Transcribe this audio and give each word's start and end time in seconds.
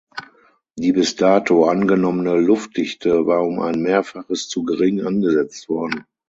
Die 0.79 0.93
bis 0.93 1.15
dato 1.15 1.65
angenommene 1.65 2.33
Luftdichte 2.39 3.27
war 3.27 3.43
um 3.45 3.59
ein 3.59 3.83
mehrfaches 3.83 4.47
zu 4.49 4.63
gering 4.63 5.05
angesetzt 5.05 5.69
worden. 5.69 6.05